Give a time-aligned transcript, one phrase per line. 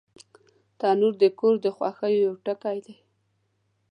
[0.79, 2.95] تنور د کور د خوښیو یو ټکی دی